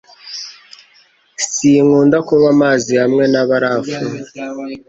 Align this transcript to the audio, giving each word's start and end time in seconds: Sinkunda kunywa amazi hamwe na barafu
Sinkunda 1.53 2.17
kunywa 2.27 2.49
amazi 2.55 2.91
hamwe 3.01 3.23
na 3.33 3.41
barafu 3.49 3.99